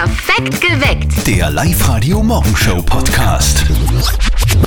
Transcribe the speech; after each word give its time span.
Perfekt 0.00 0.62
geweckt. 0.62 1.26
Der 1.26 1.50
Live-Radio 1.50 2.22
Morgenshow 2.22 2.80
Podcast. 2.80 3.66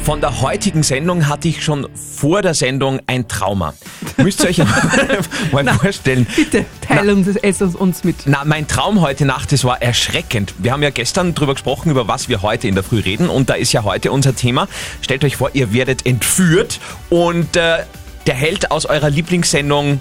Von 0.04 0.22
der 0.22 0.42
heutigen 0.42 0.84
Sendung 0.84 1.28
hatte 1.28 1.48
ich 1.48 1.64
schon 1.64 1.88
vor 1.96 2.44
der 2.44 2.54
Sendung 2.54 3.00
ein 3.08 3.28
Trauma. 3.28 3.74
Müsst 4.18 4.44
ihr 4.44 4.50
euch 4.50 4.58
mal 5.52 5.74
vorstellen. 5.74 6.28
Bitte, 6.36 6.66
teile 6.82 7.16
uns, 7.16 7.28
es 7.28 7.62
uns 7.64 8.04
mit. 8.04 8.18
Na, 8.26 8.44
mein 8.46 8.68
Traum 8.68 9.02
heute 9.02 9.26
Nacht, 9.26 9.52
das 9.52 9.64
war 9.64 9.82
erschreckend. 9.82 10.54
Wir 10.60 10.72
haben 10.72 10.84
ja 10.84 10.92
gestern 10.92 11.34
drüber 11.34 11.54
gesprochen, 11.54 11.90
über 11.90 12.08
was 12.08 12.30
wir 12.30 12.44
heute 12.44 12.68
in 12.68 12.76
der 12.76 12.84
Früh 12.84 13.00
reden. 13.00 13.28
Und 13.28 13.50
da 13.50 13.56
ist 13.56 13.74
ja 13.74 13.84
heute 13.84 14.12
unser 14.12 14.36
Thema. 14.36 14.68
Stellt 15.02 15.24
euch 15.24 15.38
vor, 15.38 15.50
ihr 15.54 15.74
werdet 15.74 16.06
entführt 16.06 16.80
und 17.10 17.56
äh, 17.56 17.80
der 18.28 18.36
Held 18.36 18.70
aus 18.70 18.86
eurer 18.86 19.10
Lieblingssendung 19.10 20.00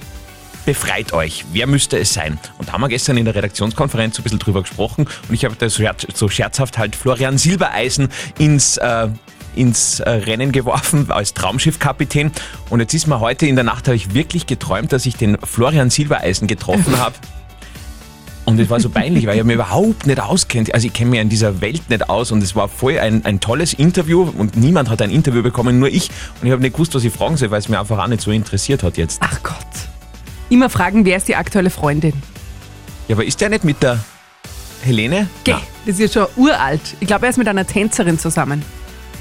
befreit 0.64 1.12
euch. 1.12 1.44
Wer 1.52 1.66
müsste 1.66 1.98
es 1.98 2.12
sein? 2.14 2.38
Und 2.58 2.68
da 2.68 2.72
haben 2.72 2.80
wir 2.80 2.88
gestern 2.88 3.16
in 3.16 3.24
der 3.24 3.34
Redaktionskonferenz 3.34 4.16
so 4.16 4.20
ein 4.20 4.24
bisschen 4.24 4.38
drüber 4.38 4.62
gesprochen 4.62 5.06
und 5.28 5.34
ich 5.34 5.44
habe 5.44 5.54
da 5.56 5.68
so 5.68 5.82
scherz- 5.82 6.06
so 6.14 6.28
scherzhaft 6.28 6.78
halt 6.78 6.96
Florian 6.96 7.38
Silbereisen 7.38 8.08
ins, 8.38 8.76
äh, 8.76 9.08
ins 9.54 10.00
äh, 10.00 10.10
Rennen 10.10 10.52
geworfen 10.52 11.10
als 11.10 11.34
Traumschiffkapitän. 11.34 12.32
Und 12.70 12.80
jetzt 12.80 12.94
ist 12.94 13.06
mir 13.06 13.20
heute 13.20 13.46
in 13.46 13.54
der 13.54 13.64
Nacht, 13.64 13.86
habe 13.88 13.96
ich 13.96 14.14
wirklich 14.14 14.46
geträumt, 14.46 14.92
dass 14.92 15.06
ich 15.06 15.16
den 15.16 15.36
Florian 15.42 15.90
Silbereisen 15.90 16.46
getroffen 16.48 16.98
habe. 16.98 17.14
Und 18.44 18.58
es 18.58 18.68
war 18.68 18.80
so 18.80 18.90
peinlich, 18.90 19.26
weil 19.26 19.38
ich 19.38 19.44
mich 19.44 19.54
überhaupt 19.54 20.04
nicht 20.04 20.20
auskennt. 20.20 20.74
Also 20.74 20.88
ich 20.88 20.92
kenne 20.92 21.10
mich 21.10 21.20
in 21.20 21.28
dieser 21.28 21.60
Welt 21.60 21.88
nicht 21.88 22.08
aus 22.10 22.32
und 22.32 22.42
es 22.42 22.56
war 22.56 22.66
voll 22.68 22.98
ein, 22.98 23.24
ein 23.24 23.38
tolles 23.38 23.72
Interview 23.72 24.22
und 24.36 24.56
niemand 24.56 24.90
hat 24.90 25.00
ein 25.00 25.12
Interview 25.12 25.44
bekommen, 25.44 25.78
nur 25.78 25.88
ich. 25.88 26.10
Und 26.40 26.48
ich 26.48 26.52
habe 26.52 26.60
nicht 26.60 26.72
gewusst, 26.72 26.92
was 26.96 27.04
ich 27.04 27.12
fragen 27.12 27.36
soll, 27.36 27.52
weil 27.52 27.60
es 27.60 27.68
mir 27.68 27.78
einfach 27.78 27.98
auch 27.98 28.08
nicht 28.08 28.20
so 28.20 28.32
interessiert 28.32 28.82
hat 28.82 28.96
jetzt. 28.96 29.20
Ach 29.24 29.40
Gott. 29.44 29.91
Immer 30.52 30.68
fragen, 30.68 31.06
wer 31.06 31.16
ist 31.16 31.28
die 31.28 31.36
aktuelle 31.36 31.70
Freundin? 31.70 32.12
Ja, 33.08 33.16
aber 33.16 33.24
ist 33.24 33.40
der 33.40 33.48
nicht 33.48 33.64
mit 33.64 33.82
der 33.82 33.98
Helene? 34.82 35.26
Geh, 35.44 35.52
Na, 35.52 35.62
das 35.86 35.98
ist 35.98 36.14
ja 36.14 36.26
schon 36.26 36.32
uralt. 36.36 36.82
Ich 37.00 37.06
glaube, 37.06 37.24
er 37.24 37.30
ist 37.30 37.38
mit 37.38 37.48
einer 37.48 37.66
Tänzerin 37.66 38.18
zusammen. 38.18 38.62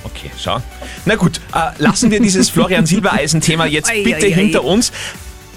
okay, 0.04 0.30
schau. 0.38 0.62
Na 1.06 1.16
gut, 1.16 1.40
äh, 1.56 1.70
lassen 1.82 2.12
wir 2.12 2.20
dieses 2.20 2.50
Florian 2.56 2.86
Silbereisen-Thema 2.86 3.66
jetzt 3.66 3.90
Ei, 3.90 4.04
bitte 4.04 4.26
ei, 4.26 4.32
ei. 4.32 4.34
hinter 4.34 4.66
uns. 4.66 4.92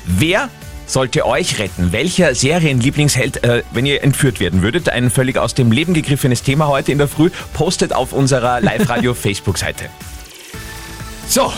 Wer 0.06 0.48
sollte 0.86 1.26
euch 1.26 1.58
retten? 1.58 1.90
Welcher 1.90 2.36
Serienlieblingsheld, 2.36 3.42
äh, 3.42 3.64
wenn 3.72 3.84
ihr 3.84 4.04
entführt 4.04 4.38
werden 4.38 4.62
würdet? 4.62 4.90
Ein 4.90 5.10
völlig 5.10 5.38
aus 5.38 5.54
dem 5.54 5.72
Leben 5.72 5.92
gegriffenes 5.92 6.44
Thema 6.44 6.68
heute 6.68 6.92
in 6.92 6.98
der 6.98 7.08
Früh. 7.08 7.30
Postet 7.52 7.92
auf 7.92 8.12
unserer 8.12 8.60
Live-Radio-Facebook-Seite. 8.60 9.86
So, 11.26 11.50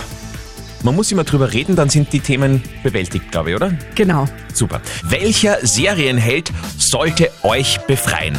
man 0.82 0.94
muss 0.94 1.10
immer 1.12 1.24
drüber 1.24 1.52
reden, 1.52 1.76
dann 1.76 1.90
sind 1.90 2.12
die 2.12 2.20
Themen 2.20 2.62
bewältigt, 2.82 3.30
glaube 3.30 3.50
ich, 3.50 3.56
oder? 3.56 3.72
Genau. 3.94 4.26
Super. 4.52 4.80
Welcher 5.04 5.58
Serienheld 5.66 6.52
sollte 6.78 7.30
euch 7.42 7.78
befreien? 7.86 8.38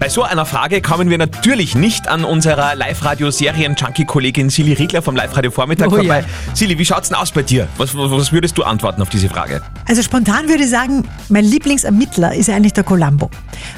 Bei 0.00 0.08
so 0.08 0.22
einer 0.22 0.46
Frage 0.46 0.80
kommen 0.80 1.10
wir 1.10 1.18
natürlich 1.18 1.74
nicht 1.74 2.08
an 2.08 2.24
unserer 2.24 2.74
Live-Radio-Serien-Junkie-Kollegin 2.74 4.48
Silly 4.48 4.72
Riegler 4.72 5.02
vom 5.02 5.14
Live-Radio-Vormittag 5.14 5.88
Oh 5.88 5.96
vorbei. 5.96 6.20
ja. 6.20 6.54
Silly, 6.56 6.78
wie 6.78 6.86
schaut's 6.86 7.10
denn 7.10 7.18
aus 7.18 7.30
bei 7.32 7.42
dir? 7.42 7.68
Was, 7.76 7.94
was, 7.94 8.10
was 8.10 8.32
würdest 8.32 8.56
du 8.56 8.62
antworten 8.62 9.02
auf 9.02 9.10
diese 9.10 9.28
Frage? 9.28 9.60
Also 9.86 10.02
spontan 10.02 10.48
würde 10.48 10.64
ich 10.64 10.70
sagen, 10.70 11.06
mein 11.28 11.44
Lieblingsermittler 11.44 12.34
ist 12.34 12.48
eigentlich 12.48 12.72
der 12.72 12.82
Columbo. 12.84 13.28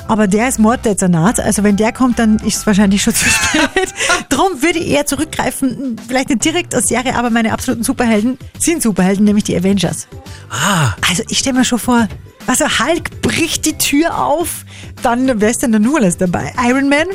Aber 0.06 0.29
der 0.29 0.47
ist 0.48 0.61
Morddezernat, 0.61 1.41
also 1.41 1.64
wenn 1.64 1.77
der 1.77 1.91
kommt, 1.92 2.20
dann 2.20 2.36
ist 2.39 2.59
es 2.59 2.67
wahrscheinlich 2.69 3.03
schon 3.03 3.17
zu 3.17 3.29
spät. 3.29 3.92
Drum 4.29 4.62
würde 4.62 4.79
ich 4.79 4.91
eher 4.92 5.05
zurückgreifen, 5.07 5.97
vielleicht 6.07 6.29
nicht 6.29 6.45
direkt 6.45 6.73
aus 6.77 6.86
Serie, 6.86 7.17
aber 7.17 7.31
meine 7.31 7.53
absoluten 7.53 7.83
Superhelden 7.83 8.39
sind 8.61 8.81
Superhelden, 8.81 9.25
nämlich 9.25 9.42
die 9.42 9.57
Avengers. 9.57 10.07
Ah, 10.51 10.92
Also 11.11 11.25
ich 11.29 11.41
stelle 11.41 11.59
mir 11.59 11.64
schon 11.64 11.81
vor, 11.81 12.07
also 12.47 12.65
Hulk 12.65 13.23
bricht 13.23 13.67
die 13.67 13.79
Tür 13.79 14.19
auf, 14.19 14.65
dann 15.03 15.41
wer 15.41 15.51
ist 15.51 15.62
denn 15.62 15.73
da 15.73 15.79
nur 15.79 15.98
alles 15.98 16.17
dabei? 16.17 16.53
Iron 16.65 16.89
Man? 16.89 17.07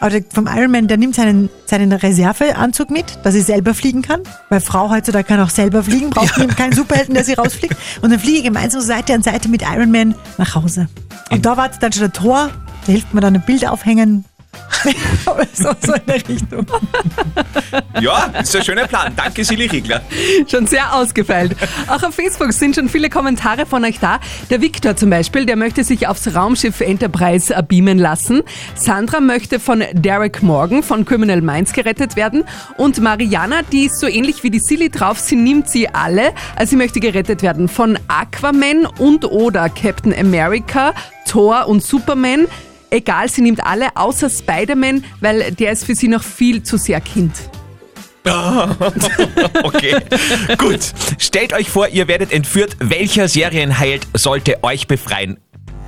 Oder 0.00 0.20
vom 0.32 0.46
Iron 0.46 0.70
Man, 0.70 0.88
der 0.88 0.96
nimmt 0.96 1.14
seinen, 1.14 1.48
seinen 1.66 1.92
Reserveanzug 1.92 2.90
mit, 2.90 3.18
dass 3.22 3.34
er 3.34 3.42
selber 3.42 3.74
fliegen 3.74 4.02
kann. 4.02 4.20
Weil 4.50 4.60
Frau 4.60 4.90
heutzutage 4.90 5.24
kann 5.24 5.40
auch 5.40 5.50
selber 5.50 5.82
fliegen, 5.82 6.10
braucht 6.10 6.36
ja. 6.36 6.46
keinen 6.46 6.72
Superhelden, 6.72 7.14
der 7.14 7.24
sie 7.24 7.34
rausfliegt. 7.34 7.76
Und 8.02 8.10
dann 8.10 8.18
fliege 8.18 8.38
ich 8.38 8.44
gemeinsam 8.44 8.82
Seite 8.82 9.14
an 9.14 9.22
Seite 9.22 9.48
mit 9.48 9.62
Iron 9.62 9.90
Man 9.90 10.14
nach 10.36 10.54
Hause. 10.54 10.88
Und 11.30 11.46
da 11.46 11.56
wartet 11.56 11.82
dann 11.82 11.92
schon 11.92 12.02
der 12.02 12.12
Tor, 12.12 12.50
da 12.86 12.92
hilft 12.92 13.14
mir 13.14 13.20
dann 13.20 13.34
ein 13.34 13.42
Bild 13.42 13.66
aufhängen. 13.66 14.24
so, 15.54 15.70
so 15.84 15.94
in 15.94 16.06
der 16.06 16.28
Richtung. 16.28 16.66
ja, 18.00 18.24
ist 18.40 18.54
ein 18.56 18.64
schöner 18.64 18.86
Plan. 18.86 19.12
Danke, 19.16 19.44
Silly 19.44 19.66
Riegler. 19.66 20.00
Schon 20.46 20.66
sehr 20.66 20.94
ausgefeilt. 20.94 21.56
Auch 21.88 22.02
auf 22.02 22.14
Facebook 22.14 22.52
sind 22.52 22.74
schon 22.74 22.88
viele 22.88 23.08
Kommentare 23.10 23.66
von 23.66 23.84
euch 23.84 23.98
da. 23.98 24.20
Der 24.50 24.60
Victor 24.60 24.96
zum 24.96 25.10
Beispiel, 25.10 25.46
der 25.46 25.56
möchte 25.56 25.84
sich 25.84 26.06
aufs 26.08 26.34
Raumschiff 26.34 26.80
Enterprise 26.80 27.54
äh, 27.54 27.62
beamen 27.62 27.98
lassen. 27.98 28.42
Sandra 28.74 29.20
möchte 29.20 29.60
von 29.60 29.82
Derek 29.92 30.42
Morgan 30.42 30.82
von 30.82 31.04
Criminal 31.04 31.40
Minds 31.40 31.72
gerettet 31.72 32.16
werden. 32.16 32.44
Und 32.76 33.00
Mariana, 33.00 33.62
die 33.72 33.86
ist 33.86 34.00
so 34.00 34.06
ähnlich 34.06 34.42
wie 34.42 34.50
die 34.50 34.60
Silly 34.60 34.90
drauf, 34.90 35.18
sie 35.18 35.36
nimmt 35.36 35.68
sie 35.70 35.88
alle. 35.88 36.32
Also 36.56 36.70
sie 36.70 36.76
möchte 36.76 37.00
gerettet 37.00 37.42
werden 37.42 37.68
von 37.68 37.98
Aquaman 38.08 38.86
und 38.98 39.24
oder 39.24 39.68
Captain 39.68 40.14
America, 40.14 40.94
Thor 41.26 41.66
und 41.68 41.82
Superman. 41.82 42.46
Egal, 42.94 43.28
sie 43.28 43.42
nimmt 43.42 43.66
alle 43.66 43.96
außer 43.96 44.30
Spider-Man, 44.30 45.04
weil 45.20 45.50
der 45.50 45.72
ist 45.72 45.84
für 45.84 45.96
sie 45.96 46.06
noch 46.06 46.22
viel 46.22 46.62
zu 46.62 46.76
sehr 46.76 47.00
Kind. 47.00 47.32
Okay, 49.64 49.96
gut. 50.56 50.80
Stellt 51.18 51.52
euch 51.52 51.68
vor, 51.68 51.88
ihr 51.88 52.08
werdet 52.08 52.32
entführt. 52.32 52.76
Welcher 52.78 53.28
Serienheld 53.28 54.06
sollte 54.14 54.62
euch 54.62 54.86
befreien? 54.86 55.38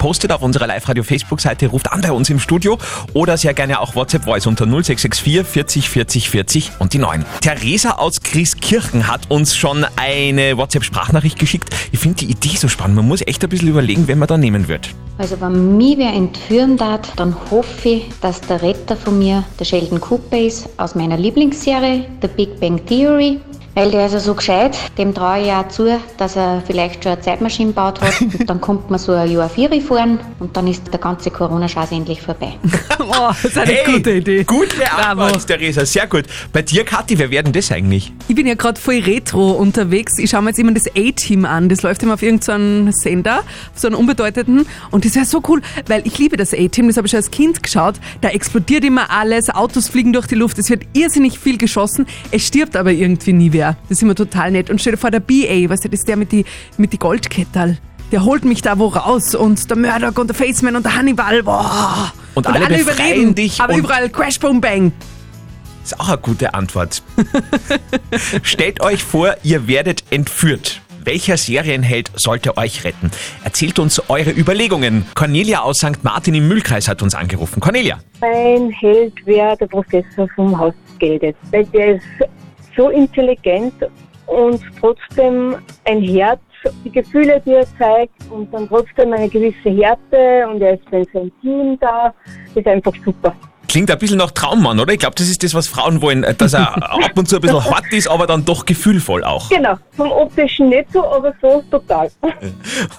Postet 0.07 0.31
auf 0.31 0.43
unserer 0.43 0.69
Live-Radio-Facebook-Seite, 0.69 1.67
ruft 1.67 1.91
an 1.91 2.01
bei 2.01 2.13
uns 2.13 2.31
im 2.31 2.39
Studio 2.39 2.79
oder 3.13 3.37
sehr 3.37 3.55
gerne 3.55 3.81
auch 3.81 3.97
WhatsApp-Voice 3.97 4.47
unter 4.47 4.65
0664 4.65 5.45
40 5.45 5.91
40 5.91 6.31
40 6.31 6.71
und 6.79 6.93
die 6.93 6.99
9. 6.99 7.25
Theresa 7.41 7.91
aus 7.95 8.21
Grieskirchen 8.21 9.09
hat 9.09 9.29
uns 9.33 9.57
schon 9.57 9.85
eine 9.97 10.57
WhatsApp-Sprachnachricht 10.59 11.41
geschickt. 11.41 11.75
Ich 11.91 11.99
finde 11.99 12.19
die 12.19 12.31
Idee 12.31 12.57
so 12.57 12.69
spannend. 12.69 12.95
Man 12.95 13.09
muss 13.09 13.21
echt 13.27 13.43
ein 13.43 13.51
bisschen 13.51 13.67
überlegen, 13.67 14.07
wen 14.07 14.21
man 14.21 14.29
da 14.29 14.39
nehmen 14.39 14.69
wird. 14.69 14.91
Also 15.19 15.41
wenn 15.41 15.77
mich 15.77 15.99
wer 15.99 16.13
entführen 16.13 16.77
darf, 16.77 17.01
dann 17.17 17.35
hoffe 17.51 17.89
ich, 17.89 18.05
dass 18.21 18.41
der 18.43 18.63
Retter 18.63 18.97
von 18.97 19.19
mir 19.19 19.43
der 19.59 19.65
Sheldon 19.65 20.01
Cooper 20.01 20.39
ist 20.39 20.69
aus 20.77 20.95
meiner 20.95 21.17
Lieblingsserie, 21.17 22.07
The 22.23 22.29
Big 22.29 22.61
Bang 22.61 22.87
Theory. 22.87 23.41
Weil 23.77 23.91
der 23.91 24.07
ist 24.07 24.13
ja 24.13 24.21
so 24.21 24.33
gescheit, 24.33 24.75
dem 24.97 25.13
traue 25.13 25.43
ich 25.43 25.53
auch 25.53 25.69
zu, 25.69 26.01
dass 26.17 26.35
er 26.35 26.63
vielleicht 26.67 27.05
schon 27.05 27.13
eine 27.13 27.21
Zeitmaschine 27.21 27.69
gebaut 27.73 28.01
hat. 28.01 28.19
Und 28.23 28.49
dann 28.49 28.59
kommt 28.59 28.89
man 28.89 28.99
so 28.99 29.13
ein 29.13 29.31
Jahr 29.31 29.51
Vieri 29.51 29.83
fahren 29.83 30.19
und 30.39 30.57
dann 30.57 30.67
ist 30.67 30.91
der 30.91 30.99
ganze 30.99 31.31
Corona-Scheiß 31.31 31.93
endlich 31.93 32.23
vorbei. 32.23 32.55
Oh, 33.09 33.29
das 33.29 33.45
ist 33.45 33.59
eine 33.59 33.77
gute 33.85 34.15
Idee. 34.15 34.43
Gute. 34.43 34.91
Antwort, 34.91 35.47
Theresa. 35.47 35.87
Sehr 35.87 36.09
gut. 36.09 36.25
Bei 36.53 36.63
dir, 36.63 36.85
Kathi, 36.85 37.17
wer 37.19 37.31
werden 37.31 37.53
das 37.53 37.71
eigentlich? 37.71 38.13
Ich 38.27 38.35
bin 38.35 38.47
ja 38.47 38.55
gerade 38.55 38.81
voll 38.81 38.99
retro 38.99 39.53
unterwegs. 39.53 40.19
Ich 40.19 40.31
schaue 40.31 40.43
mir 40.43 40.51
jetzt 40.51 40.59
immer 40.59 40.73
das 40.73 40.89
A-Team 40.89 41.45
an. 41.45 41.69
Das 41.69 41.83
läuft 41.83 42.03
immer 42.03 42.15
auf 42.15 42.23
irgendeinem 42.23 42.91
Sender, 42.91 43.39
auf 43.39 43.45
so 43.79 43.87
einem 43.87 43.97
unbedeutenden. 43.99 44.67
Und 44.91 45.05
das 45.05 45.15
wäre 45.15 45.25
so 45.25 45.41
cool, 45.49 45.63
weil 45.87 46.05
ich 46.05 46.19
liebe 46.19 46.37
das 46.37 46.53
A-Team. 46.53 46.89
Das 46.89 46.97
habe 46.97 47.07
ich 47.07 47.13
schon 47.13 47.19
als 47.19 47.31
Kind 47.31 47.63
geschaut. 47.63 47.95
Da 48.23 48.31
explodiert 48.31 48.85
immer 48.85 49.11
alles, 49.11 49.51
Autos 49.51 49.89
fliegen 49.89 50.13
durch 50.13 50.27
die 50.27 50.35
Luft. 50.35 50.59
Es 50.59 50.69
wird 50.69 50.83
irrsinnig 50.93 51.39
viel 51.39 51.59
geschossen. 51.59 52.07
Es 52.33 52.45
stirbt 52.47 52.77
aber 52.77 52.91
irgendwie 52.91 53.33
nie 53.33 53.53
wer. 53.53 53.66
Das 53.89 53.99
ist 53.99 54.03
immer 54.03 54.15
total 54.15 54.51
nett. 54.51 54.71
Und 54.71 54.81
stell 54.81 54.93
dir 54.93 54.99
vor, 54.99 55.11
der 55.11 55.21
BA, 55.21 55.69
weißt 55.71 55.85
du, 55.85 55.89
das 55.89 56.01
ist 56.01 56.09
der 56.09 56.17
mit 56.17 56.33
die, 56.33 56.45
mit 56.77 56.93
die 56.93 56.99
Goldkettel. 56.99 57.79
Der 58.13 58.25
holt 58.25 58.45
mich 58.45 58.63
da 58.63 58.79
wo 58.79 58.87
raus 58.87 59.35
und 59.35 59.69
der 59.69 59.77
Murdoch 59.77 60.17
und 60.21 60.29
der 60.29 60.35
Faceman 60.37 60.77
und 60.77 60.85
der 60.85 60.95
Hannibal, 60.97 61.43
boah. 61.43 62.13
Und 62.35 62.47
alle 62.47 62.67
befreien 62.69 63.35
dich 63.35 63.61
Aber 63.61 63.75
und- 63.75 63.81
überall 63.81 64.09
Crash, 64.11 64.39
Boom, 64.39 64.61
Bang. 64.61 64.93
Ist 65.83 65.99
auch 66.01 66.09
eine 66.09 66.19
gute 66.19 66.53
Antwort. 66.55 67.03
Stellt 68.43 68.81
euch 68.81 69.03
vor, 69.05 69.35
ihr 69.43 69.67
werdet 69.69 70.05
entführt. 70.11 70.81
Welcher 71.05 71.37
Serienheld 71.37 72.11
sollte 72.17 72.57
euch 72.57 72.83
retten? 72.83 73.13
Erzählt 73.45 73.79
uns 73.79 74.03
eure 74.11 74.31
Überlegungen. 74.33 75.05
Cornelia 75.15 75.61
aus 75.61 75.79
St. 75.79 76.03
Martin 76.03 76.35
im 76.35 76.49
Mühlkreis 76.49 76.89
hat 76.89 77.01
uns 77.03 77.15
angerufen. 77.15 77.61
Cornelia. 77.61 78.01
Mein 78.21 78.71
Held 78.71 79.15
wäre 79.25 79.57
der 79.57 79.67
Professor 79.67 80.29
vom 80.35 80.59
Haus 80.59 80.75
des 80.91 80.99
Geldes. 80.99 81.35
Weil 81.53 81.65
der 81.67 81.95
ist 81.97 82.03
so 82.77 82.91
intelligent 82.91 83.75
und 84.27 84.61
trotzdem 84.81 85.57
ein 85.85 86.03
Herz, 86.03 86.41
die 86.85 86.91
Gefühle, 86.91 87.41
die 87.45 87.53
er 87.53 87.67
zeigt 87.79 88.15
und 88.31 88.53
dann 88.53 88.69
trotzdem 88.69 89.13
eine 89.13 89.29
gewisse 89.29 89.71
Härte 89.71 90.49
und 90.49 90.61
er 90.61 90.75
ist 90.75 90.89
für 90.89 91.05
sein 91.13 91.31
Team 91.41 91.79
da. 91.81 92.13
Ist 92.55 92.67
einfach 92.67 92.95
super. 93.05 93.35
Klingt 93.69 93.91
ein 93.91 93.99
bisschen 93.99 94.19
nach 94.19 94.31
Traummann, 94.31 94.79
oder? 94.81 94.93
Ich 94.93 94.99
glaube, 95.01 95.15
das 95.17 95.29
ist 95.29 95.43
das, 95.43 95.53
was 95.55 95.67
Frauen 95.69 96.01
wollen, 96.03 96.25
äh, 96.25 96.35
dass 96.35 96.53
er 96.55 96.77
ab 96.93 97.11
und 97.17 97.29
zu 97.29 97.37
ein 97.37 97.43
bisschen 97.43 97.65
hart 97.65 97.93
ist, 97.93 98.09
aber 98.09 98.27
dann 98.27 98.45
doch 98.45 98.65
gefühlvoll 98.65 99.25
auch. 99.25 99.49
Genau, 99.51 99.75
vom 99.97 100.11
optischen 100.11 100.69
nicht 100.69 100.87
so, 100.93 101.05
aber 101.05 101.35
so 101.41 101.63
total. 101.71 102.11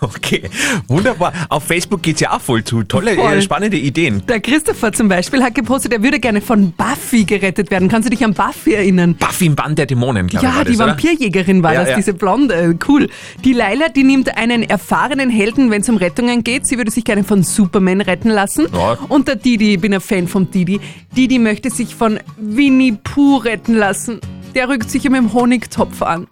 Okay, 0.01 0.43
wunderbar. 0.87 1.33
Auf 1.49 1.63
Facebook 1.63 2.01
geht's 2.03 2.19
ja 2.21 2.31
auch 2.35 2.41
voll 2.41 2.63
zu. 2.63 2.83
Tolle, 2.83 3.15
Voll. 3.15 3.33
äh, 3.33 3.41
spannende 3.41 3.77
Ideen. 3.77 4.23
Der 4.27 4.39
Christopher 4.39 4.91
zum 4.91 5.07
Beispiel 5.07 5.41
hat 5.43 5.55
gepostet, 5.55 5.93
er 5.93 6.03
würde 6.03 6.19
gerne 6.19 6.41
von 6.41 6.71
Buffy 6.73 7.23
gerettet 7.23 7.71
werden. 7.71 7.87
Kannst 7.89 8.07
du 8.07 8.09
dich 8.11 8.23
an 8.23 8.33
Buffy 8.33 8.73
erinnern? 8.73 9.15
Buffy 9.15 9.45
im 9.47 9.55
Band 9.55 9.79
der 9.79 9.85
Dämonen, 9.85 10.27
glaube 10.27 10.45
ich. 10.47 10.55
Ja, 10.55 10.63
die? 10.63 10.77
Vampirjägerin 10.77 11.63
war 11.63 11.73
Ja, 11.73 11.81
das, 11.81 11.89
ja. 11.91 11.95
diese 11.97 12.13
Blonde, 12.13 12.77
cool. 12.87 13.09
Die 13.43 13.53
Laila, 13.53 13.89
die 13.89 14.03
nimmt 14.03 14.35
einen 14.37 14.63
erfahrenen 14.63 15.29
Helden, 15.29 15.71
wenn 15.71 15.81
es 15.81 15.89
um 15.89 15.97
Rettungen 15.97 16.43
geht. 16.43 16.67
Sie 16.67 16.77
würde 16.77 16.91
sich 16.91 17.03
gerne 17.03 17.23
von 17.23 17.43
Superman 17.43 18.01
retten 18.01 18.29
lassen. 18.29 18.67
Ja. 18.73 18.97
Und 19.09 19.27
der 19.27 19.35
Didi, 19.35 19.75
ich 19.75 19.81
bin 19.81 19.93
ein 19.93 20.01
Fan 20.01 20.27
von 20.27 20.49
Didi. 20.49 20.56
Didi 20.65 21.39
möchte 21.39 21.69
sich 21.69 21.95
von 21.95 22.19
Winnie 22.37 22.97
Pooh 23.03 23.37
retten 23.37 23.75
lassen. 23.75 24.19
Der 24.55 24.69
rückt 24.69 24.89
sich 24.89 25.03
mit 25.03 25.15
dem 25.15 25.33
Honigtopf 25.33 26.01
an. 26.01 26.27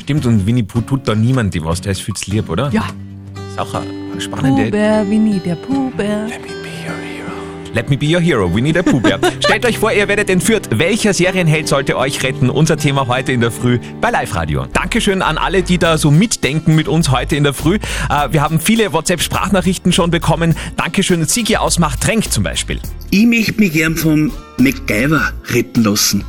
Stimmt, 0.00 0.26
und 0.26 0.46
Winnie 0.46 0.62
Pooh 0.62 0.80
tut 0.80 1.06
da 1.06 1.14
niemand 1.14 1.54
was, 1.64 1.80
der 1.80 1.92
ist 1.92 2.02
viel 2.02 2.14
zu 2.14 2.30
lieb, 2.30 2.48
oder? 2.48 2.70
Ja, 2.72 2.84
Ist 3.48 3.58
auch 3.58 3.74
eine 3.74 4.20
spannende 4.20 4.64
Pooh-Bär, 4.64 5.08
Winnie, 5.08 5.38
der 5.40 5.56
Pooh-Bär. 5.56 6.28
Let 7.74 7.88
me 7.88 7.96
be 7.96 8.06
your 8.06 8.20
hero, 8.20 8.54
Winnie 8.54 8.72
der 8.72 8.82
Pooh 8.82 9.00
Bär. 9.00 9.18
Stellt 9.40 9.64
euch 9.64 9.78
vor, 9.78 9.92
ihr 9.92 10.06
werdet 10.06 10.28
entführt. 10.28 10.68
Welcher 10.72 11.14
Serienheld 11.14 11.68
sollte 11.68 11.96
euch 11.96 12.22
retten? 12.22 12.50
Unser 12.50 12.76
Thema 12.76 13.06
heute 13.06 13.32
in 13.32 13.40
der 13.40 13.50
Früh 13.50 13.78
bei 14.00 14.10
Live 14.10 14.34
Radio. 14.34 14.66
Dankeschön 14.74 15.22
an 15.22 15.38
alle, 15.38 15.62
die 15.62 15.78
da 15.78 15.96
so 15.96 16.10
mitdenken 16.10 16.74
mit 16.74 16.86
uns 16.86 17.10
heute 17.10 17.34
in 17.34 17.44
der 17.44 17.54
Früh. 17.54 17.76
Äh, 18.10 18.30
wir 18.30 18.42
haben 18.42 18.60
viele 18.60 18.92
WhatsApp-Sprachnachrichten 18.92 19.90
schon 19.90 20.10
bekommen. 20.10 20.54
Dankeschön, 20.76 21.24
Sigi 21.24 21.56
aus 21.56 21.78
Machtrenk 21.78 22.30
zum 22.30 22.42
Beispiel. 22.42 22.78
Ich 23.10 23.24
möchte 23.24 23.54
mich 23.58 23.72
gern 23.72 23.96
vom 23.96 24.32
MacGyver 24.58 25.32
retten 25.48 25.82
lassen. 25.82 26.24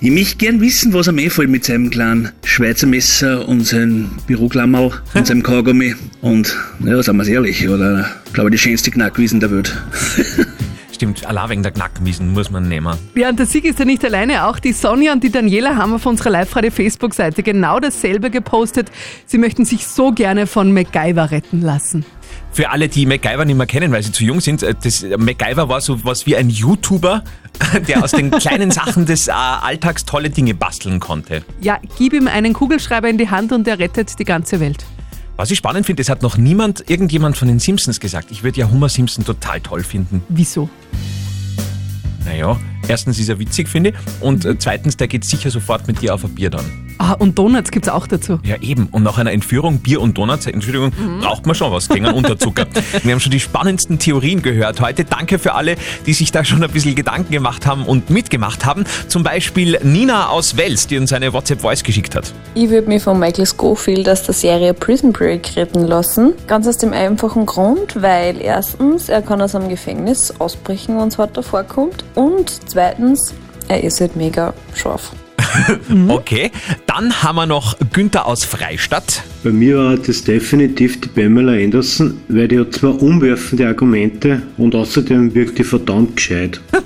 Ich 0.00 0.10
möchte 0.10 0.38
gern 0.38 0.60
wissen, 0.60 0.92
was 0.92 1.06
ihm 1.06 1.18
einfällt 1.20 1.50
mit 1.50 1.64
seinem 1.64 1.90
kleinen 1.90 2.32
Schweizer 2.44 2.88
Messer 2.88 3.48
und 3.48 3.64
seinem 3.64 4.10
Büroklammerl 4.26 4.90
und 5.14 5.26
seinem 5.26 5.44
Kaugummi. 5.44 5.94
Und, 6.20 6.56
ja, 6.84 7.00
sagen 7.00 7.18
wir 7.18 7.28
ehrlich, 7.28 7.68
oder, 7.68 8.10
glaube 8.32 8.48
ich, 8.48 8.60
die 8.60 8.70
schönste 8.70 8.90
Knackwiesen 8.90 9.38
der 9.38 9.52
Welt. 9.52 9.76
Stimmt, 11.00 11.24
allein 11.24 11.48
wegen 11.48 11.62
der 11.62 11.72
Knackmiesen 11.72 12.34
muss 12.34 12.50
man 12.50 12.68
nehmen. 12.68 12.94
Ja, 13.14 13.30
und 13.30 13.38
der 13.38 13.46
Sieg 13.46 13.64
ist 13.64 13.78
ja 13.78 13.86
nicht 13.86 14.04
alleine. 14.04 14.44
Auch 14.44 14.58
die 14.58 14.74
Sonja 14.74 15.14
und 15.14 15.24
die 15.24 15.32
Daniela 15.32 15.76
haben 15.76 15.94
auf 15.94 16.04
unserer 16.04 16.28
Live-Radio-Facebook-Seite 16.28 17.42
genau 17.42 17.80
dasselbe 17.80 18.28
gepostet. 18.28 18.90
Sie 19.24 19.38
möchten 19.38 19.64
sich 19.64 19.86
so 19.86 20.12
gerne 20.12 20.46
von 20.46 20.74
MacGyver 20.74 21.30
retten 21.30 21.62
lassen. 21.62 22.04
Für 22.52 22.68
alle, 22.68 22.90
die 22.90 23.06
MacGyver 23.06 23.46
nicht 23.46 23.56
mehr 23.56 23.66
kennen, 23.66 23.92
weil 23.92 24.02
sie 24.02 24.12
zu 24.12 24.24
jung 24.24 24.42
sind, 24.42 24.62
äh, 24.62 24.74
das, 24.74 25.02
MacGyver 25.02 25.70
war 25.70 25.80
so 25.80 26.04
was 26.04 26.26
wie 26.26 26.36
ein 26.36 26.50
YouTuber, 26.50 27.24
der 27.88 28.04
aus 28.04 28.10
den 28.10 28.30
kleinen 28.30 28.70
Sachen 28.70 29.06
des 29.06 29.28
äh, 29.28 29.30
Alltags 29.30 30.04
tolle 30.04 30.28
Dinge 30.28 30.52
basteln 30.52 31.00
konnte. 31.00 31.42
Ja, 31.62 31.78
gib 31.96 32.12
ihm 32.12 32.28
einen 32.28 32.52
Kugelschreiber 32.52 33.08
in 33.08 33.16
die 33.16 33.30
Hand 33.30 33.52
und 33.52 33.66
er 33.66 33.78
rettet 33.78 34.18
die 34.18 34.26
ganze 34.26 34.60
Welt. 34.60 34.84
Was 35.40 35.50
ich 35.50 35.56
spannend 35.56 35.86
finde, 35.86 36.02
es 36.02 36.10
hat 36.10 36.20
noch 36.20 36.36
niemand, 36.36 36.90
irgendjemand 36.90 37.34
von 37.34 37.48
den 37.48 37.60
Simpsons 37.60 37.98
gesagt. 37.98 38.30
Ich 38.30 38.42
würde 38.42 38.60
ja 38.60 38.70
Homer 38.70 38.90
Simpson 38.90 39.24
total 39.24 39.62
toll 39.62 39.82
finden. 39.82 40.22
Wieso? 40.28 40.68
Naja, 42.26 42.60
erstens 42.88 43.18
ist 43.18 43.30
er 43.30 43.38
witzig, 43.38 43.66
finde 43.66 43.88
ich. 43.88 43.96
Und 44.20 44.44
äh, 44.44 44.58
zweitens, 44.58 44.98
der 44.98 45.08
geht 45.08 45.24
sicher 45.24 45.50
sofort 45.50 45.86
mit 45.86 46.02
dir 46.02 46.12
auf 46.12 46.26
ein 46.26 46.34
Bier 46.34 46.50
dann. 46.50 46.89
Ah, 47.00 47.14
und 47.14 47.38
Donuts 47.38 47.70
gibt's 47.70 47.88
auch 47.88 48.06
dazu. 48.06 48.40
Ja, 48.44 48.56
eben. 48.60 48.88
Und 48.92 49.04
nach 49.04 49.16
einer 49.16 49.32
Entführung, 49.32 49.78
Bier 49.78 50.02
und 50.02 50.18
Donuts, 50.18 50.44
Entschuldigung, 50.44 50.92
braucht 51.22 51.46
man 51.46 51.54
schon 51.54 51.72
was 51.72 51.88
gegen 51.88 52.04
einen 52.04 52.14
Unterzucker. 52.14 52.66
Wir 53.02 53.12
haben 53.12 53.20
schon 53.20 53.32
die 53.32 53.40
spannendsten 53.40 53.98
Theorien 53.98 54.42
gehört 54.42 54.82
heute. 54.82 55.06
Danke 55.06 55.38
für 55.38 55.54
alle, 55.54 55.76
die 56.04 56.12
sich 56.12 56.30
da 56.30 56.44
schon 56.44 56.62
ein 56.62 56.70
bisschen 56.70 56.94
Gedanken 56.94 57.32
gemacht 57.32 57.64
haben 57.64 57.86
und 57.86 58.10
mitgemacht 58.10 58.66
haben. 58.66 58.84
Zum 59.08 59.22
Beispiel 59.22 59.78
Nina 59.82 60.28
aus 60.28 60.58
Wels, 60.58 60.88
die 60.88 60.98
uns 60.98 61.14
eine 61.14 61.32
WhatsApp-Voice 61.32 61.84
geschickt 61.84 62.14
hat. 62.14 62.34
Ich 62.54 62.68
würde 62.68 62.88
mich 62.88 63.02
von 63.02 63.18
Michael 63.18 63.46
Scofield 63.46 64.06
aus 64.06 64.24
der 64.24 64.34
Serie 64.34 64.74
Prison 64.74 65.14
Break 65.14 65.56
retten 65.56 65.86
lassen. 65.86 66.34
Ganz 66.48 66.68
aus 66.68 66.76
dem 66.76 66.92
einfachen 66.92 67.46
Grund, 67.46 68.02
weil 68.02 68.38
erstens, 68.42 69.08
er 69.08 69.22
kann 69.22 69.40
aus 69.40 69.54
einem 69.54 69.70
Gefängnis 69.70 70.34
ausbrechen, 70.38 70.98
wenn 70.98 71.08
es 71.08 71.16
heute 71.16 71.42
vorkommt. 71.42 72.04
Und 72.14 72.60
zweitens, 72.66 73.32
er 73.68 73.82
ist 73.82 74.02
halt 74.02 74.16
mega 74.16 74.52
scharf. 74.74 75.12
Okay. 76.08 76.50
Dann 76.86 77.22
haben 77.22 77.36
wir 77.36 77.46
noch 77.46 77.76
Günther 77.92 78.26
aus 78.26 78.44
Freistadt. 78.44 79.22
Bei 79.42 79.50
mir 79.50 79.78
war 79.78 79.96
das 79.96 80.24
definitiv 80.24 81.00
die 81.00 81.08
Pamela 81.08 81.52
Anderson, 81.52 82.20
weil 82.28 82.48
die 82.48 82.58
hat 82.58 82.74
zwar 82.74 83.00
umwerfende 83.00 83.66
Argumente 83.66 84.42
und 84.56 84.74
außerdem 84.74 85.34
wirkt 85.34 85.58
die 85.58 85.64
verdammt 85.64 86.16
gescheit. 86.16 86.60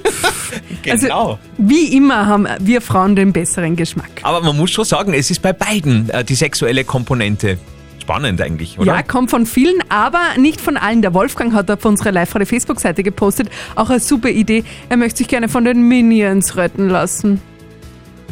Also, 0.90 1.38
wie 1.56 1.96
immer 1.96 2.26
haben 2.26 2.46
wir 2.61 2.82
Frauen 2.82 3.16
den 3.16 3.32
besseren 3.32 3.75
Geschmack. 3.75 4.11
Aber 4.22 4.43
man 4.43 4.55
muss 4.55 4.70
schon 4.70 4.84
sagen, 4.84 5.14
es 5.14 5.31
ist 5.31 5.40
bei 5.40 5.55
beiden 5.55 6.11
äh, 6.11 6.22
die 6.22 6.34
sexuelle 6.34 6.84
Komponente. 6.84 7.58
Spannend 8.00 8.40
eigentlich, 8.43 8.78
oder? 8.78 8.94
Ja, 8.94 9.02
kommt 9.02 9.31
von 9.31 9.46
vielen, 9.46 9.76
aber 9.88 10.20
nicht 10.37 10.61
von 10.61 10.76
allen. 10.76 11.00
Der 11.00 11.14
Wolfgang 11.14 11.55
hat 11.55 11.70
auf 11.70 11.84
unserer 11.87 12.12
Live-Radio-Facebook-Seite 12.12 13.02
gepostet, 13.02 13.49
auch 13.76 13.88
eine 13.88 13.99
super 13.99 14.28
Idee. 14.28 14.62
Er 14.90 14.99
möchte 14.99 15.19
sich 15.19 15.28
gerne 15.28 15.49
von 15.49 15.64
den 15.64 15.88
Minions 15.88 16.56
retten 16.56 16.90
lassen. 16.90 17.40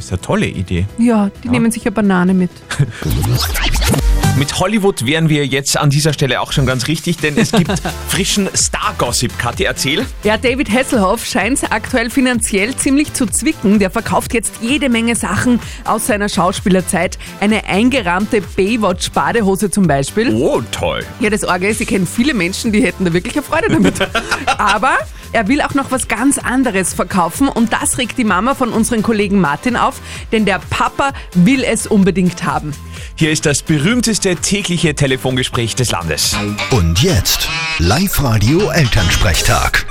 Das 0.03 0.09
ist 0.09 0.15
eine 0.15 0.23
tolle 0.23 0.47
Idee. 0.47 0.85
Ja, 0.99 1.31
die 1.45 1.49
nehmen 1.49 1.71
sich 1.71 1.85
eine 1.85 1.93
Banane 1.93 2.35
mit. 2.35 2.51
Mit 4.37 4.59
Hollywood 4.59 5.07
wären 5.07 5.29
wir 5.29 5.47
jetzt 5.47 5.77
an 5.77 5.91
dieser 5.91 6.13
Stelle 6.13 6.41
auch 6.41 6.51
schon 6.51 6.67
ganz 6.67 6.89
richtig, 6.89 7.19
denn 7.19 7.37
es 7.37 7.53
gibt 7.53 7.71
frischen 8.09 8.49
Star-Gossip. 8.53 9.39
Kathi, 9.39 9.63
erzähl. 9.63 10.05
Ja, 10.25 10.39
David 10.39 10.73
Hasselhoff 10.73 11.25
scheint 11.25 11.71
aktuell 11.71 12.11
finanziell 12.11 12.75
ziemlich 12.75 13.13
zu 13.13 13.27
zwicken. 13.27 13.79
Der 13.79 13.91
verkauft 13.91 14.35
jetzt 14.35 14.55
jede 14.61 14.89
Menge 14.89 15.15
Sachen 15.15 15.61
aus 15.85 16.09
seiner 16.09 16.29
Schauspielerzeit. 16.29 17.17
Eine 17.39 17.67
eingerahmte 17.67 18.41
Baywatch-Badehose 18.41 19.71
zum 19.71 19.87
Beispiel. 19.87 20.35
Oh, 20.35 20.63
toll. 20.73 21.05
Ja, 21.21 21.31
das 21.31 21.45
Orgel 21.45 21.71
ist, 21.71 21.81
ich 21.81 21.89
kenne 21.89 22.07
viele 22.07 22.35
Menschen, 22.35 22.73
die 22.73 22.83
hätten 22.83 23.05
da 23.05 23.13
wirklich 23.13 23.35
eine 23.35 23.45
Freude 23.45 23.69
damit. 23.69 23.95
Aber 24.59 24.99
er 25.33 25.49
will 25.49 25.63
auch 25.63 25.75
noch 25.75 25.91
was 25.91 26.09
ganz 26.09 26.39
anderes 26.39 26.95
verkaufen 26.95 27.49
und 27.49 27.73
das 27.73 27.99
regt 27.99 28.19
die 28.19 28.25
Mama 28.25 28.55
von 28.55 28.71
unserem 28.71 29.03
Kollegen 29.03 29.41
Martin 29.41 29.77
auf, 29.77 30.01
denn 30.31 30.45
der 30.45 30.61
Papa 30.71 31.13
will 31.35 31.65
es 31.65 31.87
unbedingt 31.87 32.45
haben. 32.45 32.73
Hier 33.17 33.31
ist 33.31 33.47
das 33.47 33.63
berühmteste 33.63 34.37
tägliche 34.37 34.95
Telefongespräch 34.95 35.75
des 35.75 35.91
Landes. 35.91 36.37
Und 36.71 37.03
jetzt 37.03 37.49
Live-Radio 37.79 38.71
Elternsprechtag. 38.71 39.87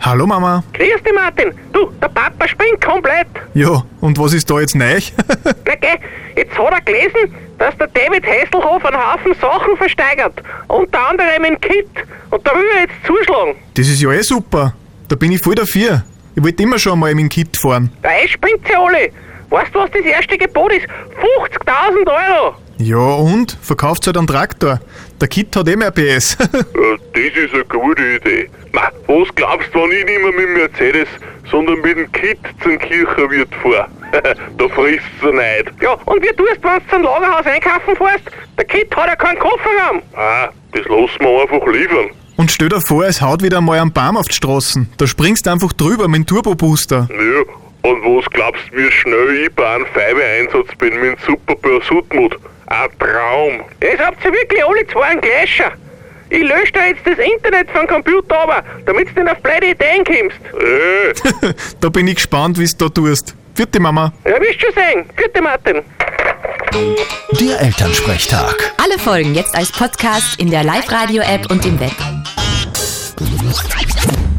Hallo 0.00 0.26
Mama. 0.26 0.64
Grüß 0.72 1.02
dich, 1.04 1.12
Martin. 1.14 1.52
Du, 1.74 1.90
der 2.00 2.08
Papa 2.08 2.48
spinnt 2.48 2.80
komplett. 2.82 3.26
Ja, 3.52 3.84
und 4.00 4.18
was 4.18 4.32
ist 4.32 4.48
da 4.50 4.58
jetzt 4.58 4.74
neu? 4.74 4.98
Na 5.44 5.74
geh, 5.74 5.98
jetzt 6.40 6.58
hat 6.58 6.72
er 6.72 6.80
gelesen, 6.80 7.34
dass 7.58 7.76
der 7.78 7.86
David 7.88 8.24
Hasselhoff 8.26 8.84
einen 8.84 8.96
Haufen 8.96 9.34
Sachen 9.40 9.76
versteigert. 9.76 10.42
Unter 10.68 11.08
anderem 11.08 11.44
ein 11.44 11.60
Kit. 11.60 11.88
Und 12.30 12.46
da 12.46 12.54
will 12.54 12.64
er 12.74 12.80
jetzt 12.82 13.06
zuschlagen. 13.06 13.54
das 13.74 13.88
ist 13.88 14.00
ja 14.00 14.10
eh 14.12 14.22
super. 14.22 14.74
Da 15.08 15.16
bin 15.16 15.32
ich 15.32 15.40
voll 15.42 15.54
dafür. 15.54 16.02
Ich 16.36 16.42
wollte 16.42 16.62
immer 16.62 16.78
schon 16.78 16.98
mal 16.98 17.14
mit 17.14 17.22
dem 17.24 17.28
Kit 17.28 17.56
fahren. 17.56 17.90
Da 18.02 18.10
spinnt 18.28 18.66
sie 18.66 18.74
alle. 18.74 19.10
Weißt 19.50 19.74
du, 19.74 19.80
was 19.80 19.90
das 19.90 20.02
erste 20.04 20.38
Gebot 20.38 20.72
ist? 20.72 20.86
50.000 20.86 22.06
Euro. 22.06 22.54
Ja, 22.78 22.96
und? 22.96 23.58
Verkauft 23.60 24.06
halt 24.06 24.16
einen 24.16 24.26
Traktor. 24.28 24.80
Der 25.20 25.28
Kit 25.28 25.54
hat 25.56 25.68
eh 25.68 25.76
mehr 25.76 25.90
PS. 25.90 26.36
Ja, 26.38 26.46
das 27.12 27.22
ist 27.44 27.52
eine 27.52 27.64
gute 27.64 28.02
Idee. 28.16 28.48
Ma, 28.72 28.90
was 29.08 29.28
glaubst 29.34 29.68
du, 29.74 29.80
wenn 29.80 29.90
ich 29.90 30.04
nicht 30.04 30.22
mehr 30.22 30.32
mit 30.32 30.38
dem 30.46 30.52
Mercedes, 30.54 31.08
sondern 31.50 31.80
mit 31.80 31.96
dem 31.98 32.10
Kit 32.12 32.38
zum 32.62 32.78
Kirchenwirt 32.78 33.50
fahr? 33.62 33.88
da 34.58 34.68
frisst 34.68 35.04
sie 35.20 35.32
nicht. 35.32 35.82
Ja, 35.82 35.92
und 36.04 36.22
wie 36.22 36.34
tust 36.34 36.58
du, 36.62 36.68
wenn 36.68 36.78
du 36.78 36.90
zum 36.90 37.02
Lagerhaus 37.02 37.46
einkaufen 37.46 37.96
fährst? 37.96 38.24
Der 38.56 38.64
Kit 38.64 38.94
hat 38.96 39.06
ja 39.06 39.16
keinen 39.16 39.38
Kofferraum. 39.38 40.02
Ah, 40.14 40.48
das 40.72 40.84
lassen 40.86 41.20
wir 41.20 41.42
einfach 41.42 41.66
liefern. 41.66 42.10
Und 42.36 42.50
stell 42.50 42.68
dir 42.70 42.80
vor, 42.80 43.04
es 43.04 43.20
haut 43.20 43.42
wieder 43.42 43.60
mal 43.60 43.78
einen 43.78 43.92
Baum 43.92 44.16
auf 44.16 44.26
die 44.26 44.34
Straßen. 44.34 44.90
Da 44.96 45.06
springst 45.06 45.46
du 45.46 45.50
einfach 45.50 45.72
drüber 45.74 46.08
mit 46.08 46.20
dem 46.20 46.26
Turbo-Booster. 46.26 47.08
Ja, 47.10 47.90
und 47.90 48.02
was 48.02 48.24
glaubst 48.30 48.62
du, 48.72 48.76
wie 48.78 48.90
schnell 48.90 49.44
ich 49.44 49.54
bei 49.54 49.66
einem 49.74 49.86
Feibe-Einsatz 49.86 50.74
bin 50.78 50.94
mit 51.00 51.12
dem 51.12 51.16
Super 51.26 51.54
Pursuit-Mod? 51.56 52.38
Ein 52.66 52.88
Traum. 52.98 53.60
Das 53.80 53.98
habt 53.98 54.24
ihr 54.24 54.32
wirklich 54.32 54.64
alle 54.64 54.86
zwei 54.86 55.06
einen 55.06 55.20
Gleicher. 55.20 55.72
Ich 56.30 56.42
lösche 56.42 56.72
da 56.72 56.86
jetzt 56.86 57.04
das 57.04 57.18
Internet 57.18 57.68
vom 57.72 57.86
Computer 57.88 58.38
aber, 58.38 58.62
damit 58.86 59.08
du 59.16 59.22
nicht 59.22 59.32
auf 59.32 59.42
blöde 59.42 59.70
Ideen 59.70 60.04
kommst. 60.04 60.38
Äh, 60.54 60.79
da 61.80 61.88
bin 61.88 62.06
ich 62.08 62.16
gespannt, 62.16 62.58
wie 62.58 62.66
du 62.66 62.74
da 62.76 62.88
tust. 62.88 63.34
Vierte 63.54 63.80
Mama. 63.80 64.12
Ja, 64.24 64.40
wirst 64.40 64.60
schon 64.60 64.72
sehen. 64.74 65.04
Gute 65.16 65.42
Martin. 65.42 65.82
Der 67.40 67.60
Elternsprechtag. 67.60 68.72
Alle 68.82 68.98
Folgen 68.98 69.34
jetzt 69.34 69.54
als 69.54 69.72
Podcast 69.72 70.40
in 70.40 70.50
der 70.50 70.64
Live-Radio-App 70.64 71.50
und 71.50 71.66
im 71.66 71.78
Web. 71.80 71.92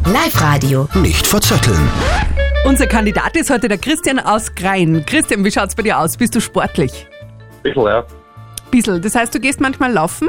Live-Radio. 0.06 0.88
Nicht 0.94 1.26
verzetteln. 1.26 1.88
Unser 2.64 2.86
Kandidat 2.86 3.36
ist 3.36 3.50
heute 3.50 3.68
der 3.68 3.78
Christian 3.78 4.18
aus 4.18 4.54
Grein. 4.54 5.04
Christian, 5.06 5.44
wie 5.44 5.50
schaut's 5.50 5.74
bei 5.74 5.82
dir 5.82 5.98
aus? 5.98 6.16
Bist 6.16 6.34
du 6.34 6.40
sportlich? 6.40 7.06
Bisschen, 7.62 7.84
ja. 7.84 8.04
Bissl. 8.70 9.00
Das 9.00 9.14
heißt, 9.14 9.34
du 9.34 9.40
gehst 9.40 9.60
manchmal 9.60 9.92
laufen? 9.92 10.28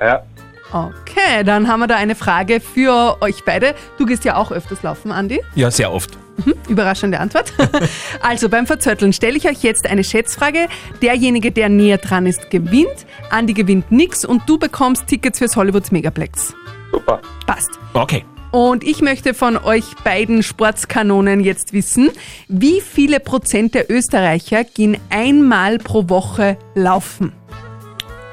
Ja. 0.00 0.22
Okay, 0.72 1.44
dann 1.44 1.68
haben 1.68 1.80
wir 1.80 1.86
da 1.86 1.96
eine 1.96 2.14
Frage 2.14 2.60
für 2.60 3.16
euch 3.20 3.44
beide. 3.44 3.74
Du 3.96 4.04
gehst 4.04 4.24
ja 4.24 4.36
auch 4.36 4.52
öfters 4.52 4.82
laufen, 4.82 5.12
Andi. 5.12 5.40
Ja, 5.54 5.70
sehr 5.70 5.92
oft. 5.92 6.18
Mhm, 6.44 6.54
überraschende 6.68 7.18
Antwort. 7.18 7.52
also 8.20 8.48
beim 8.48 8.66
Verzötteln 8.66 9.12
stelle 9.12 9.36
ich 9.36 9.48
euch 9.48 9.62
jetzt 9.62 9.86
eine 9.86 10.04
Schätzfrage. 10.04 10.68
Derjenige, 11.02 11.52
der 11.52 11.68
näher 11.68 11.98
dran 11.98 12.26
ist, 12.26 12.50
gewinnt. 12.50 13.06
Andi 13.30 13.54
gewinnt 13.54 13.90
nix 13.90 14.24
und 14.24 14.42
du 14.46 14.58
bekommst 14.58 15.06
Tickets 15.06 15.38
fürs 15.38 15.56
Hollywoods 15.56 15.90
Megaplex. 15.90 16.54
Super. 16.92 17.20
Passt. 17.46 17.70
Okay. 17.94 18.24
Und 18.50 18.82
ich 18.84 19.02
möchte 19.02 19.34
von 19.34 19.58
euch 19.58 19.84
beiden 20.04 20.42
Sportskanonen 20.42 21.40
jetzt 21.40 21.72
wissen, 21.72 22.10
wie 22.48 22.80
viele 22.80 23.20
Prozent 23.20 23.74
der 23.74 23.90
Österreicher 23.90 24.64
gehen 24.64 24.96
einmal 25.10 25.78
pro 25.78 26.08
Woche 26.08 26.56
laufen? 26.74 27.32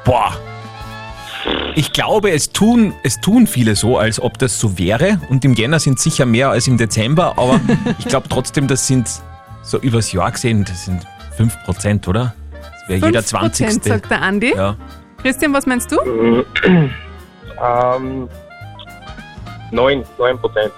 Boah. 0.05 0.33
Ich 1.77 1.91
glaube, 1.91 2.31
es 2.31 2.51
tun, 2.51 2.93
es 3.03 3.19
tun 3.19 3.47
viele 3.47 3.75
so, 3.75 3.97
als 3.97 4.21
ob 4.21 4.37
das 4.37 4.57
so 4.57 4.77
wäre. 4.77 5.19
Und 5.29 5.43
im 5.43 5.53
Jänner 5.53 5.79
sind 5.79 5.99
sicher 5.99 6.25
mehr 6.25 6.49
als 6.49 6.67
im 6.67 6.77
Dezember. 6.77 7.33
Aber 7.37 7.59
ich 7.99 8.07
glaube 8.07 8.29
trotzdem, 8.29 8.67
das 8.67 8.87
sind 8.87 9.09
so 9.61 9.77
übers 9.79 10.13
Jahr 10.13 10.31
gesehen, 10.31 10.63
das 10.63 10.85
sind 10.85 11.05
5%, 11.37 12.07
oder? 12.07 12.33
Das 12.61 12.89
wäre 12.89 13.05
jeder 13.07 13.25
20. 13.25 13.67
5%, 13.67 13.87
sagt 13.87 14.09
der 14.09 14.21
Andi. 14.21 14.53
Ja. 14.55 14.77
Christian, 15.21 15.53
was 15.53 15.65
meinst 15.65 15.91
du? 15.91 15.97
Ähm, 17.61 18.29
9, 19.71 20.03
9 20.17 20.37
Prozent. 20.39 20.71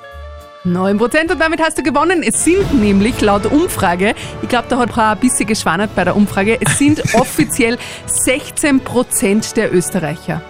9% 0.65 1.31
und 1.31 1.39
damit 1.39 1.61
hast 1.61 1.77
du 1.77 1.83
gewonnen. 1.83 2.23
Es 2.23 2.43
sind 2.43 2.73
nämlich 2.73 3.21
laut 3.21 3.45
Umfrage, 3.45 4.15
ich 4.41 4.49
glaube, 4.49 4.65
da 4.69 4.79
hat 4.79 4.89
Frau 4.89 5.11
ein 5.11 5.17
bisschen 5.19 5.45
geschwannert 5.45 5.95
bei 5.95 6.03
der 6.03 6.15
Umfrage, 6.15 6.57
es 6.59 6.77
sind 6.77 7.03
offiziell 7.13 7.77
16% 8.07 9.53
der 9.53 9.73
Österreicher. 9.73 10.41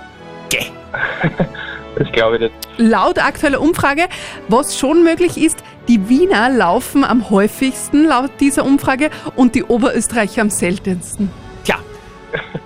Das 1.98 2.12
glaube 2.12 2.36
ich 2.36 2.42
nicht. 2.44 2.54
Laut 2.78 3.18
aktueller 3.18 3.60
Umfrage, 3.60 4.04
was 4.48 4.78
schon 4.78 5.04
möglich 5.04 5.38
ist, 5.38 5.64
die 5.88 6.10
Wiener 6.10 6.50
laufen 6.50 7.04
am 7.04 7.30
häufigsten 7.30 8.06
laut 8.06 8.32
dieser 8.40 8.66
Umfrage 8.66 9.10
und 9.36 9.56
die 9.56 9.64
Oberösterreicher 9.64 10.42
am 10.42 10.50
seltensten. 10.50 11.32
Tja, 11.64 11.78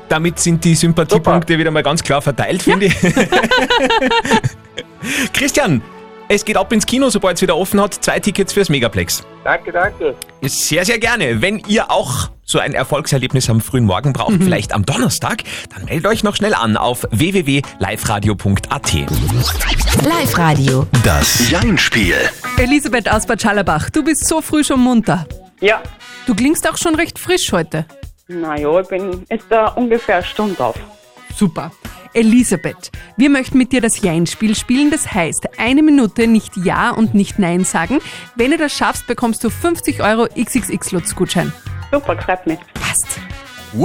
damit 0.09 0.39
sind 0.39 0.63
die 0.65 0.75
Sympathiepunkte 0.75 1.57
wieder 1.57 1.71
mal 1.71 1.83
ganz 1.83 2.03
klar 2.03 2.21
verteilt, 2.21 2.63
finde 2.63 2.87
ich. 2.87 2.95
Christian, 5.33 5.81
es 6.27 6.43
geht 6.43 6.57
ab 6.57 6.71
ins 6.73 6.85
Kino, 6.85 7.09
sobald 7.09 7.37
es 7.37 7.41
wieder 7.41 7.55
offen 7.55 7.81
hat. 7.81 7.93
Zwei 7.93 8.19
Tickets 8.19 8.53
fürs 8.53 8.69
Megaplex. 8.69 9.23
Danke, 9.43 9.71
danke. 9.71 10.15
Sehr, 10.43 10.85
sehr 10.85 10.99
gerne. 10.99 11.41
Wenn 11.41 11.59
ihr 11.67 11.91
auch 11.91 12.29
so 12.51 12.59
ein 12.59 12.73
Erfolgserlebnis 12.73 13.49
am 13.49 13.61
frühen 13.61 13.85
Morgen 13.85 14.11
braucht, 14.13 14.43
vielleicht 14.43 14.73
am 14.73 14.85
Donnerstag, 14.85 15.43
dann 15.73 15.85
meldet 15.85 16.05
euch 16.05 16.23
noch 16.23 16.35
schnell 16.35 16.53
an 16.53 16.75
auf 16.75 17.07
www.liveradio.at. 17.09 18.93
Live-Radio. 20.03 20.85
Das 21.03 21.49
Jein-Spiel. 21.49 22.15
Elisabeth 22.57 23.09
aus 23.09 23.25
Bad 23.25 23.41
Schallerbach, 23.41 23.89
du 23.89 24.03
bist 24.03 24.27
so 24.27 24.41
früh 24.41 24.63
schon 24.63 24.81
munter. 24.81 25.25
Ja. 25.61 25.81
Du 26.27 26.35
klingst 26.35 26.69
auch 26.69 26.77
schon 26.77 26.95
recht 26.95 27.17
frisch 27.17 27.51
heute. 27.53 27.85
Naja, 28.27 28.79
ich 28.81 28.87
bin 28.87 29.25
jetzt 29.29 29.45
da 29.49 29.67
ungefähr 29.67 30.17
eine 30.17 30.25
Stunde 30.25 30.63
auf. 30.63 30.75
Super. 31.35 31.71
Elisabeth, 32.13 32.91
wir 33.15 33.29
möchten 33.29 33.57
mit 33.57 33.71
dir 33.71 33.79
das 33.79 34.01
Jein-Spiel 34.01 34.55
spielen. 34.55 34.91
Das 34.91 35.13
heißt, 35.13 35.57
eine 35.57 35.81
Minute 35.81 36.27
nicht 36.27 36.57
Ja 36.57 36.89
und 36.89 37.13
nicht 37.13 37.39
Nein 37.39 37.63
sagen. 37.63 37.99
Wenn 38.35 38.51
du 38.51 38.57
das 38.57 38.73
schaffst, 38.73 39.07
bekommst 39.07 39.43
du 39.45 39.49
50 39.49 40.03
Euro 40.03 40.25
XXX-Lutz-Gutschein. 40.35 41.53
Super, 41.91 42.15
gefällt 42.15 42.47
mir. 42.47 42.57
Passt. 42.73 43.19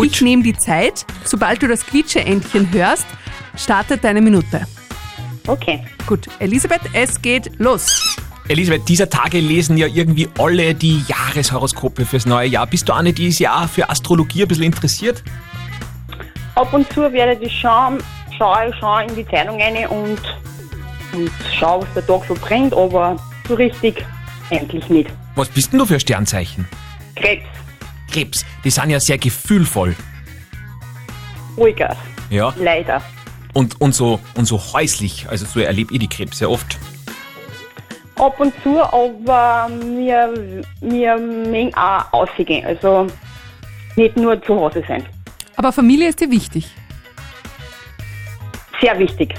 Ich 0.02 0.20
nehme 0.20 0.42
die 0.42 0.56
Zeit. 0.56 1.04
Sobald 1.24 1.62
du 1.62 1.68
das 1.68 1.84
Quietsche-Entchen 1.86 2.72
hörst, 2.72 3.06
startet 3.56 4.04
deine 4.04 4.20
Minute. 4.20 4.66
Okay. 5.46 5.84
Gut, 6.06 6.28
Elisabeth, 6.38 6.82
es 6.92 7.20
geht 7.20 7.50
los. 7.58 8.16
Elisabeth, 8.48 8.88
dieser 8.88 9.10
Tage 9.10 9.40
lesen 9.40 9.76
ja 9.76 9.86
irgendwie 9.86 10.28
alle 10.38 10.74
die 10.74 11.02
Jahreshoroskope 11.08 12.04
fürs 12.04 12.26
neue 12.26 12.48
Jahr. 12.48 12.66
Bist 12.66 12.88
du 12.88 12.92
eine 12.92 13.12
dieses 13.12 13.40
Jahr 13.40 13.66
für 13.66 13.88
Astrologie 13.90 14.42
ein 14.42 14.48
bisschen 14.48 14.64
interessiert? 14.64 15.22
Ab 16.54 16.72
und 16.72 16.90
zu 16.92 17.12
werde 17.12 17.36
ich 17.44 17.60
schauen, 17.60 17.98
schaue 18.38 18.70
ich 18.70 18.76
schon 18.76 19.08
in 19.08 19.16
die 19.16 19.26
Zeitung 19.26 19.60
rein 19.60 19.86
und, 19.88 20.20
und 21.12 21.30
schaue, 21.58 21.82
was 21.82 21.94
der 21.94 22.06
Tag 22.06 22.22
so 22.28 22.34
bringt, 22.34 22.72
aber 22.72 23.16
so 23.48 23.54
richtig 23.54 24.04
eigentlich 24.50 24.88
nicht. 24.88 25.10
Was 25.34 25.48
bist 25.48 25.72
denn 25.72 25.80
du 25.80 25.86
für 25.86 25.94
ein 25.94 26.00
Sternzeichen? 26.00 26.68
Krebs, 27.16 27.44
Krebs, 28.16 28.46
die 28.64 28.70
sind 28.70 28.88
ja 28.88 28.98
sehr 28.98 29.18
gefühlvoll. 29.18 29.94
ruhiger, 31.58 31.94
Ja. 32.30 32.54
leider. 32.58 33.02
Und, 33.52 33.78
und, 33.80 33.94
so, 33.94 34.20
und 34.34 34.46
so 34.46 34.58
häuslich. 34.72 35.26
Also 35.28 35.44
so 35.44 35.60
erlebe 35.60 35.92
ich 35.92 36.00
die 36.00 36.08
Krebs 36.08 36.38
sehr 36.38 36.50
oft. 36.50 36.78
Ab 38.18 38.40
und 38.40 38.54
zu, 38.62 38.82
aber 38.82 39.68
wir, 39.70 40.62
wir 40.80 41.18
mögen 41.18 41.74
auch 41.74 42.10
ausgehen, 42.12 42.64
also 42.64 43.06
nicht 43.96 44.16
nur 44.16 44.40
zu 44.42 44.54
Hause 44.54 44.82
sein. 44.88 45.04
Aber 45.56 45.72
Familie 45.72 46.08
ist 46.08 46.20
dir 46.20 46.30
wichtig. 46.30 46.70
Sehr 48.80 48.98
wichtig. 48.98 49.34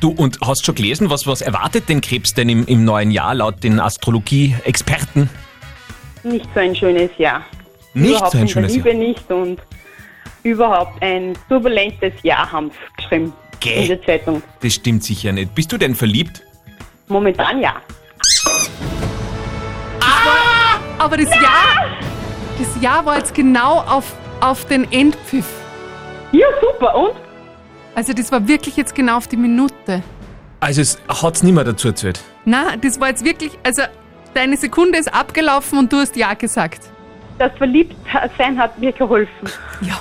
Du, 0.00 0.10
und 0.10 0.38
hast 0.42 0.64
schon 0.66 0.74
gelesen, 0.74 1.08
was, 1.08 1.26
was 1.26 1.40
erwartet 1.40 1.88
den 1.88 2.02
Krebs 2.02 2.34
denn 2.34 2.50
im, 2.50 2.66
im 2.66 2.84
neuen 2.84 3.10
Jahr 3.10 3.34
laut 3.34 3.64
den 3.64 3.80
Astrologie-Experten? 3.80 5.30
Nicht 6.22 6.48
so 6.54 6.60
ein 6.60 6.76
schönes 6.76 7.10
Jahr. 7.16 7.42
Nicht 7.98 8.10
überhaupt 8.10 8.32
so 8.32 8.38
ein 8.38 8.48
schönes 8.48 8.74
Liebe 8.74 8.90
Jahr. 8.90 8.98
nicht 8.98 9.30
und 9.30 9.60
überhaupt 10.42 11.02
ein 11.02 11.34
turbulentes 11.48 12.12
Jahr 12.22 12.50
haben 12.50 12.70
sie 12.70 13.02
geschrieben 13.02 13.32
Gäh. 13.60 13.82
in 13.82 13.88
der 13.88 14.02
Zeitung. 14.02 14.42
Das 14.60 14.74
stimmt 14.74 15.02
sicher 15.04 15.32
nicht. 15.32 15.54
Bist 15.54 15.72
du 15.72 15.78
denn 15.78 15.94
verliebt? 15.94 16.42
Momentan 17.08 17.60
ja. 17.60 17.76
Aber 20.98 21.16
das 21.16 21.30
Jahr, 21.30 21.86
das 22.58 22.82
Jahr 22.82 23.06
war 23.06 23.18
jetzt 23.18 23.34
genau 23.34 23.80
auf, 23.82 24.14
auf 24.40 24.64
den 24.66 24.90
Endpfiff. 24.92 25.46
Ja, 26.32 26.46
super. 26.60 26.94
Und? 26.96 27.12
Also 27.94 28.12
das 28.12 28.30
war 28.32 28.46
wirklich 28.46 28.76
jetzt 28.76 28.94
genau 28.94 29.16
auf 29.16 29.28
die 29.28 29.36
Minute. 29.36 30.02
Also 30.60 30.82
es 30.82 30.98
hat's 31.08 31.42
nicht 31.42 31.54
mehr 31.54 31.64
dazu 31.64 31.88
erzählt. 31.88 32.20
Na, 32.44 32.76
das 32.76 33.00
war 33.00 33.08
jetzt 33.08 33.24
wirklich, 33.24 33.52
also 33.62 33.82
deine 34.34 34.56
Sekunde 34.56 34.98
ist 34.98 35.12
abgelaufen 35.12 35.78
und 35.78 35.92
du 35.92 35.98
hast 35.98 36.16
Ja 36.16 36.34
gesagt. 36.34 36.80
Das 37.38 37.52
Verliebtsein 37.56 38.58
hat 38.58 38.78
mir 38.78 38.92
geholfen. 38.92 39.48
Ja. 39.80 40.00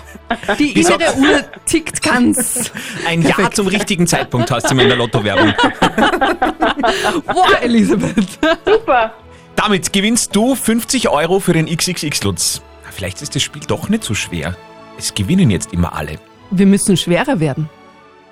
Die 0.57 0.73
Wieso? 0.75 0.95
innere 0.95 1.15
Uhr 1.17 1.43
tickt 1.65 2.01
ganz. 2.01 2.71
Ein 3.07 3.21
Ja 3.21 3.29
Perfekt. 3.35 3.55
zum 3.55 3.67
richtigen 3.67 4.07
Zeitpunkt 4.07 4.49
hast 4.51 4.69
du 4.71 4.75
mir 4.75 4.83
in 4.83 4.87
der 4.89 4.97
Lotto-Werbung. 4.97 5.53
Boah, 7.27 7.61
Elisabeth. 7.61 8.39
Super. 8.65 9.13
Damit 9.55 9.93
gewinnst 9.93 10.35
du 10.35 10.55
50 10.55 11.09
Euro 11.09 11.39
für 11.39 11.53
den 11.53 11.67
XXX-Lutz. 11.67 12.61
Vielleicht 12.91 13.21
ist 13.21 13.35
das 13.35 13.43
Spiel 13.43 13.61
doch 13.67 13.89
nicht 13.89 14.03
so 14.03 14.13
schwer. 14.15 14.55
Es 14.97 15.13
gewinnen 15.13 15.51
jetzt 15.51 15.73
immer 15.73 15.93
alle. 15.93 16.17
Wir 16.49 16.65
müssen 16.65 16.97
schwerer 16.97 17.39
werden. 17.39 17.69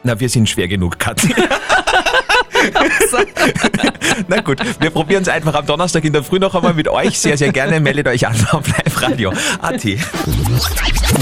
Na, 0.03 0.19
wir 0.19 0.29
sind 0.29 0.50
schwer 0.50 0.67
genug, 0.67 0.97
Kathi. 1.00 1.33
Na 4.27 4.41
gut, 4.41 4.60
wir 4.79 4.89
probieren 4.89 5.24
es 5.24 5.29
einfach 5.29 5.53
am 5.53 5.65
Donnerstag 5.65 6.03
in 6.03 6.13
der 6.13 6.24
Früh 6.24 6.39
noch 6.39 6.55
einmal 6.55 6.74
mit 6.74 6.88
euch. 6.88 7.19
Sehr, 7.19 7.38
sehr 7.38 7.51
gerne. 7.51 7.79
Meldet 7.79 8.07
euch 8.07 8.27
an 8.27 8.36
auf 8.51 8.67
Live 8.67 9.01
Radio 9.01 9.34
AT. 9.62 9.84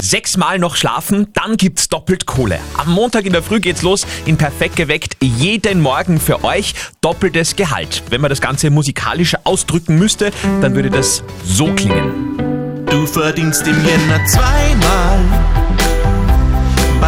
Sechsmal 0.00 0.58
noch 0.58 0.76
schlafen, 0.76 1.28
dann 1.32 1.56
gibt's 1.56 1.88
doppelt 1.88 2.26
Kohle. 2.26 2.58
Am 2.76 2.92
Montag 2.92 3.26
in 3.26 3.32
der 3.32 3.42
Früh 3.42 3.60
geht's 3.60 3.82
los 3.82 4.06
in 4.26 4.36
Perfekt 4.36 4.76
geweckt. 4.76 5.16
Jeden 5.20 5.80
Morgen 5.80 6.20
für 6.20 6.44
euch 6.44 6.74
doppeltes 7.00 7.56
Gehalt. 7.56 8.02
Wenn 8.10 8.20
man 8.20 8.30
das 8.30 8.40
Ganze 8.40 8.70
musikalisch 8.70 9.36
ausdrücken 9.44 9.98
müsste, 9.98 10.30
dann 10.60 10.74
würde 10.74 10.90
das 10.90 11.22
so 11.44 11.72
klingen. 11.72 12.84
Du 12.88 13.06
verdienst 13.06 13.66
im 13.66 13.84
Jänner 13.84 14.24
zweimal 14.26 15.43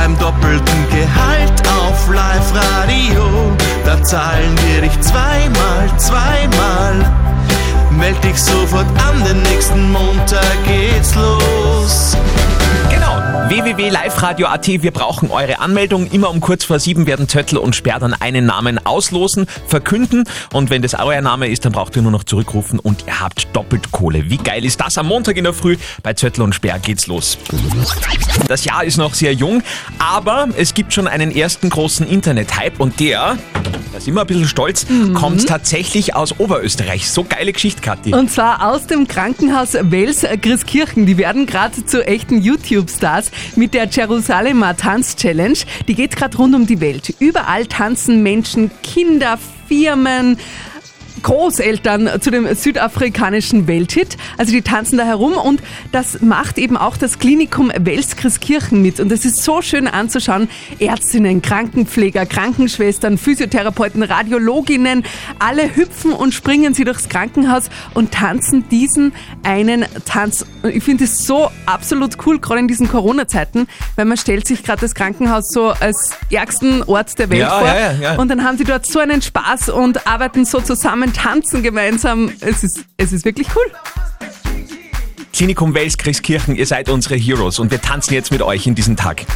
beim 0.06 0.18
doppelten 0.18 0.88
Gehalt 0.90 1.62
auf 1.80 2.08
Live-Radio. 2.08 3.56
Da 3.84 4.00
zahlen 4.04 4.54
wir 4.64 4.82
dich 4.82 5.00
zweimal, 5.00 5.90
zweimal. 5.96 7.12
Meld 7.90 8.22
dich 8.22 8.40
sofort 8.40 8.86
an, 9.02 9.24
den 9.24 9.42
nächsten 9.42 9.90
www.liveradio.at. 13.76 14.66
Wir 14.68 14.90
brauchen 14.90 15.30
eure 15.30 15.58
Anmeldung. 15.58 16.10
Immer 16.10 16.30
um 16.30 16.40
kurz 16.40 16.64
vor 16.64 16.78
sieben 16.78 17.06
werden 17.06 17.28
Zöttl 17.28 17.58
und 17.58 17.76
Sperr 17.76 17.98
dann 17.98 18.14
einen 18.14 18.46
Namen 18.46 18.84
auslosen, 18.84 19.46
verkünden. 19.66 20.24
Und 20.52 20.70
wenn 20.70 20.82
das 20.82 20.94
euer 20.94 21.20
Name 21.20 21.48
ist, 21.48 21.64
dann 21.64 21.72
braucht 21.72 21.94
ihr 21.96 22.02
nur 22.02 22.12
noch 22.12 22.24
zurückrufen 22.24 22.78
und 22.78 23.04
ihr 23.06 23.20
habt 23.20 23.54
doppelt 23.54 23.92
Kohle. 23.92 24.30
Wie 24.30 24.38
geil 24.38 24.64
ist 24.64 24.80
das? 24.80 24.96
Am 24.96 25.06
Montag 25.06 25.36
in 25.36 25.44
der 25.44 25.52
Früh 25.52 25.76
bei 26.02 26.14
Zöttl 26.14 26.42
und 26.42 26.54
Sperr 26.54 26.78
geht's 26.78 27.06
los. 27.06 27.36
Das 28.48 28.64
Jahr 28.64 28.84
ist 28.84 28.96
noch 28.96 29.14
sehr 29.14 29.34
jung, 29.34 29.62
aber 29.98 30.48
es 30.56 30.72
gibt 30.72 30.92
schon 30.92 31.06
einen 31.06 31.34
ersten 31.34 31.68
großen 31.68 32.06
Internet-Hype 32.06 32.80
und 32.80 32.98
der 33.00 33.36
Da 33.92 34.00
sind 34.00 34.14
wir 34.14 34.22
ein 34.22 34.26
bisschen 34.26 34.48
stolz. 34.48 34.86
Kommt 35.14 35.46
tatsächlich 35.46 36.14
aus 36.14 36.38
Oberösterreich. 36.38 37.10
So 37.10 37.24
geile 37.24 37.52
Geschichte, 37.52 37.82
Kathi. 37.82 38.14
Und 38.14 38.30
zwar 38.30 38.70
aus 38.70 38.86
dem 38.86 39.08
Krankenhaus 39.08 39.74
Wels 39.74 40.24
Christkirchen. 40.40 41.06
Die 41.06 41.18
werden 41.18 41.46
gerade 41.46 41.84
zu 41.84 42.06
echten 42.06 42.40
YouTube-Stars 42.40 43.30
mit 43.56 43.65
der 43.74 43.86
Jerusalemer 43.86 44.76
Tanz-Challenge. 44.76 45.58
Die 45.88 45.94
geht 45.94 46.16
gerade 46.16 46.36
rund 46.36 46.54
um 46.54 46.66
die 46.66 46.80
Welt. 46.80 47.14
Überall 47.18 47.66
tanzen 47.66 48.22
Menschen, 48.22 48.70
Kinder, 48.82 49.38
Firmen. 49.68 50.38
Großeltern 51.26 52.20
zu 52.20 52.30
dem 52.30 52.46
südafrikanischen 52.54 53.66
Welthit. 53.66 54.16
Also 54.38 54.52
die 54.52 54.62
tanzen 54.62 54.96
da 54.96 55.04
herum 55.04 55.32
und 55.32 55.60
das 55.90 56.22
macht 56.22 56.56
eben 56.56 56.76
auch 56.76 56.96
das 56.96 57.18
Klinikum 57.18 57.72
Wels 57.76 58.14
Christkirchen 58.14 58.80
mit. 58.80 59.00
Und 59.00 59.08
das 59.10 59.24
ist 59.24 59.42
so 59.42 59.60
schön 59.60 59.88
anzuschauen. 59.88 60.48
Ärztinnen, 60.78 61.42
Krankenpfleger, 61.42 62.26
Krankenschwestern, 62.26 63.18
Physiotherapeuten, 63.18 64.04
Radiologinnen, 64.04 65.02
alle 65.40 65.74
hüpfen 65.74 66.12
und 66.12 66.32
springen 66.32 66.74
sie 66.74 66.84
durchs 66.84 67.08
Krankenhaus 67.08 67.70
und 67.94 68.12
tanzen 68.12 68.68
diesen 68.68 69.12
einen 69.42 69.84
Tanz. 70.04 70.46
Ich 70.62 70.84
finde 70.84 71.04
es 71.04 71.26
so 71.26 71.50
absolut 71.66 72.24
cool, 72.24 72.38
gerade 72.38 72.60
in 72.60 72.68
diesen 72.68 72.88
Corona-Zeiten, 72.88 73.66
weil 73.96 74.04
man 74.04 74.16
stellt 74.16 74.46
sich 74.46 74.62
gerade 74.62 74.80
das 74.80 74.94
Krankenhaus 74.94 75.48
so 75.48 75.70
als 75.70 76.10
ärgsten 76.30 76.84
Ort 76.84 77.18
der 77.18 77.30
Welt 77.30 77.40
Ja, 77.40 77.50
vor. 77.58 77.66
ja, 77.66 77.74
ja, 77.74 77.92
ja. 78.00 78.14
Und 78.16 78.28
dann 78.28 78.44
haben 78.44 78.58
sie 78.58 78.64
dort 78.64 78.86
so 78.86 79.00
einen 79.00 79.22
Spaß 79.22 79.70
und 79.70 80.06
arbeiten 80.06 80.44
so 80.44 80.60
zusammen, 80.60 81.12
tanzen 81.16 81.62
gemeinsam. 81.62 82.30
Es 82.40 82.62
ist, 82.62 82.84
es 82.96 83.12
ist 83.12 83.24
wirklich 83.24 83.48
cool. 83.56 83.64
Klinikum 85.32 85.74
Wels 85.74 85.98
Christkirchen, 85.98 86.56
ihr 86.56 86.64
seid 86.64 86.88
unsere 86.88 87.16
Heroes 87.16 87.58
und 87.58 87.70
wir 87.70 87.80
tanzen 87.80 88.14
jetzt 88.14 88.32
mit 88.32 88.40
euch 88.40 88.66
in 88.66 88.74
diesen 88.74 88.96
Tag. 88.96 89.26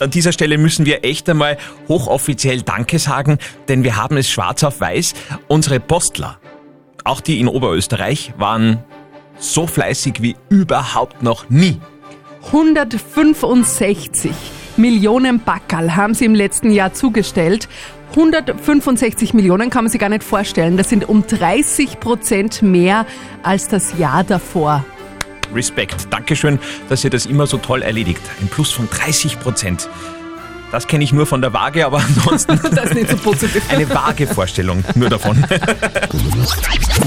An 0.00 0.10
dieser 0.10 0.30
Stelle 0.32 0.58
müssen 0.58 0.86
wir 0.86 1.04
echt 1.04 1.28
einmal 1.28 1.58
hochoffiziell 1.88 2.62
Danke 2.62 3.00
sagen, 3.00 3.38
denn 3.66 3.82
wir 3.82 3.96
haben 3.96 4.16
es 4.16 4.30
schwarz 4.30 4.62
auf 4.62 4.80
weiß. 4.80 5.14
Unsere 5.48 5.80
Postler, 5.80 6.38
auch 7.02 7.20
die 7.20 7.40
in 7.40 7.48
Oberösterreich, 7.48 8.32
waren 8.38 8.84
so 9.38 9.66
fleißig 9.66 10.22
wie 10.22 10.36
überhaupt 10.50 11.20
noch 11.22 11.50
nie. 11.50 11.80
165 12.46 14.30
Millionen 14.76 15.40
Backerl 15.40 15.96
haben 15.96 16.14
sie 16.14 16.24
im 16.24 16.34
letzten 16.34 16.70
Jahr 16.70 16.92
zugestellt. 16.92 17.68
165 18.10 19.34
Millionen 19.34 19.70
kann 19.70 19.84
man 19.84 19.90
sich 19.90 20.00
gar 20.00 20.08
nicht 20.08 20.22
vorstellen. 20.22 20.76
Das 20.76 20.88
sind 20.88 21.08
um 21.08 21.26
30 21.26 22.00
Prozent 22.00 22.62
mehr 22.62 23.06
als 23.42 23.68
das 23.68 23.98
Jahr 23.98 24.24
davor. 24.24 24.84
Respekt. 25.54 26.08
Dankeschön, 26.10 26.58
dass 26.88 27.04
ihr 27.04 27.10
das 27.10 27.26
immer 27.26 27.46
so 27.46 27.58
toll 27.58 27.82
erledigt. 27.82 28.22
Ein 28.40 28.48
Plus 28.48 28.72
von 28.72 28.88
30 28.88 29.40
Prozent. 29.40 29.88
Das 30.72 30.86
kenne 30.88 31.04
ich 31.04 31.12
nur 31.12 31.26
von 31.26 31.42
der 31.42 31.52
Waage, 31.52 31.84
aber 31.84 31.98
ansonsten 31.98 32.58
Das 32.74 32.86
ist 32.86 32.94
nicht 32.94 33.10
so 33.10 33.16
positiv. 33.18 33.62
eine 33.68 33.88
vage 33.88 34.26
Vorstellung 34.26 34.82
nur 34.94 35.10
davon. 35.10 35.44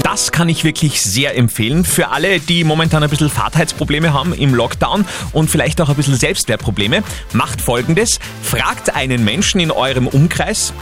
Das 0.04 0.30
kann 0.30 0.48
ich 0.48 0.62
wirklich 0.62 1.02
sehr 1.02 1.36
empfehlen 1.36 1.84
für 1.84 2.08
alle, 2.08 2.38
die 2.38 2.62
momentan 2.62 3.02
ein 3.02 3.10
bisschen 3.10 3.28
Fahrtheitsprobleme 3.28 4.12
haben 4.12 4.32
im 4.32 4.54
Lockdown 4.54 5.04
und 5.32 5.50
vielleicht 5.50 5.80
auch 5.80 5.88
ein 5.88 5.96
bisschen 5.96 6.14
Selbstwertprobleme. 6.14 7.02
Macht 7.32 7.60
folgendes: 7.60 8.20
Fragt 8.40 8.94
einen 8.94 9.24
Menschen 9.24 9.60
in 9.60 9.72
eurem 9.72 10.06
Umkreis, 10.06 10.72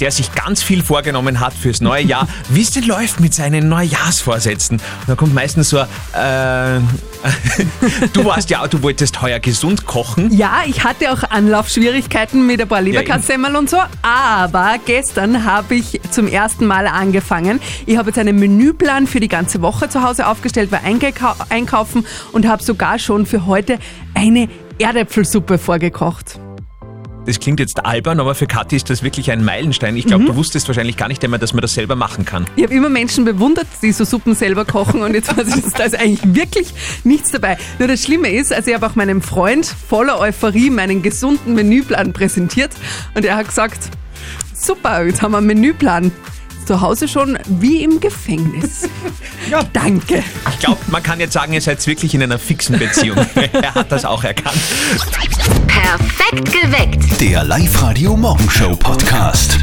der 0.00 0.10
sich 0.10 0.32
ganz 0.32 0.62
viel 0.62 0.82
vorgenommen 0.82 1.40
hat 1.40 1.52
fürs 1.52 1.80
neue 1.80 2.02
Jahr, 2.02 2.28
wie 2.48 2.62
es 2.62 2.70
denn 2.70 2.84
läuft 2.84 3.20
mit 3.20 3.34
seinen 3.34 3.68
Neujahrsvorsätzen. 3.68 4.78
Und 4.78 5.08
da 5.08 5.14
kommt 5.14 5.34
meistens 5.34 5.70
so, 5.70 5.78
äh, 5.78 5.84
du 8.12 8.24
warst 8.24 8.50
ja, 8.50 8.66
du 8.66 8.82
wolltest 8.82 9.22
heuer 9.22 9.38
gesund 9.38 9.86
kochen. 9.86 10.32
Ja, 10.32 10.62
ich 10.66 10.84
hatte 10.84 11.12
auch 11.12 11.22
Anlaufschwierigkeiten 11.30 12.46
mit 12.46 12.60
ein 12.60 12.68
paar 12.68 12.82
Leberkassemmel 12.82 13.56
und 13.56 13.70
so, 13.70 13.78
aber 14.02 14.76
gestern 14.84 15.44
habe 15.44 15.76
ich 15.76 16.00
zum 16.10 16.28
ersten 16.28 16.66
Mal 16.66 16.86
angefangen. 16.86 17.60
Ich 17.86 17.96
habe 17.96 18.10
jetzt 18.10 18.18
einen 18.18 18.38
Menüplan 18.38 19.06
für 19.06 19.20
die 19.20 19.28
ganze 19.28 19.62
Woche 19.62 19.88
zu 19.88 20.02
Hause 20.02 20.26
aufgestellt, 20.26 20.70
war 20.72 20.82
einkaufen 20.84 22.06
und 22.32 22.46
habe 22.46 22.62
sogar 22.62 22.98
schon 22.98 23.26
für 23.26 23.46
heute 23.46 23.78
eine 24.14 24.48
Erdäpfelsuppe 24.78 25.58
vorgekocht. 25.58 26.38
Das 27.26 27.40
klingt 27.40 27.58
jetzt 27.58 27.86
albern, 27.86 28.20
aber 28.20 28.34
für 28.34 28.46
Kathi 28.46 28.76
ist 28.76 28.90
das 28.90 29.02
wirklich 29.02 29.30
ein 29.30 29.42
Meilenstein. 29.44 29.96
Ich 29.96 30.06
glaube, 30.06 30.24
du 30.24 30.36
wusstest 30.36 30.68
wahrscheinlich 30.68 30.96
gar 30.96 31.08
nicht 31.08 31.24
einmal, 31.24 31.38
dass 31.38 31.54
man 31.54 31.62
das 31.62 31.72
selber 31.72 31.96
machen 31.96 32.26
kann. 32.26 32.44
Ich 32.56 32.64
habe 32.64 32.74
immer 32.74 32.90
Menschen 32.90 33.24
bewundert, 33.24 33.66
die 33.80 33.92
so 33.92 34.04
Suppen 34.04 34.34
selber 34.34 34.64
kochen 34.66 35.02
und 35.02 35.14
jetzt 35.14 35.34
weiß 35.36 35.56
ich, 35.56 35.72
da 35.72 35.84
ist 35.84 35.98
eigentlich 35.98 36.34
wirklich 36.34 36.74
nichts 37.02 37.30
dabei. 37.30 37.56
Nur 37.78 37.88
das 37.88 38.02
Schlimme 38.02 38.28
ist, 38.28 38.52
also 38.52 38.68
ich 38.68 38.74
habe 38.74 38.86
auch 38.86 38.94
meinem 38.94 39.22
Freund 39.22 39.64
voller 39.64 40.18
Euphorie 40.20 40.68
meinen 40.68 41.02
gesunden 41.02 41.54
Menüplan 41.54 42.12
präsentiert 42.12 42.72
und 43.14 43.24
er 43.24 43.36
hat 43.36 43.46
gesagt, 43.46 43.88
super, 44.52 45.04
jetzt 45.04 45.22
haben 45.22 45.32
wir 45.32 45.38
einen 45.38 45.46
Menüplan. 45.46 46.12
Zu 46.66 46.80
Hause 46.80 47.08
schon 47.08 47.38
wie 47.46 47.82
im 47.82 48.00
Gefängnis. 48.00 48.88
ja. 49.50 49.62
Danke. 49.72 50.22
Ich 50.50 50.58
glaube, 50.60 50.78
man 50.86 51.02
kann 51.02 51.20
jetzt 51.20 51.32
sagen, 51.34 51.52
ihr 51.52 51.60
seid 51.60 51.86
wirklich 51.86 52.14
in 52.14 52.22
einer 52.22 52.38
fixen 52.38 52.78
Beziehung. 52.78 53.18
er 53.52 53.74
hat 53.74 53.92
das 53.92 54.04
auch 54.04 54.24
erkannt. 54.24 54.56
Perfekt 55.66 56.52
geweckt. 56.52 57.20
Der 57.20 57.44
Live-Radio 57.44 58.16
Morgenshow 58.16 58.74
Podcast. 58.76 59.58